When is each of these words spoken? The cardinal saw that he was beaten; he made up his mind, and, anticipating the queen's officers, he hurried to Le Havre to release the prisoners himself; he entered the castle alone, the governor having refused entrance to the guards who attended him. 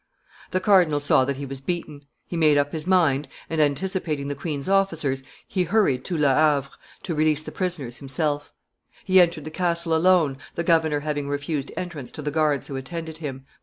The 0.49 0.59
cardinal 0.59 0.99
saw 0.99 1.25
that 1.25 1.35
he 1.35 1.45
was 1.45 1.61
beaten; 1.61 2.05
he 2.25 2.35
made 2.35 2.57
up 2.57 2.71
his 2.71 2.87
mind, 2.87 3.27
and, 3.51 3.61
anticipating 3.61 4.29
the 4.29 4.33
queen's 4.33 4.67
officers, 4.67 5.21
he 5.47 5.65
hurried 5.65 6.03
to 6.05 6.17
Le 6.17 6.33
Havre 6.33 6.71
to 7.03 7.13
release 7.13 7.43
the 7.43 7.51
prisoners 7.51 7.97
himself; 7.97 8.51
he 9.05 9.21
entered 9.21 9.43
the 9.43 9.51
castle 9.51 9.93
alone, 9.95 10.39
the 10.55 10.63
governor 10.63 11.01
having 11.01 11.29
refused 11.29 11.71
entrance 11.77 12.11
to 12.13 12.23
the 12.23 12.31
guards 12.31 12.65
who 12.65 12.77
attended 12.77 13.19
him. 13.19 13.45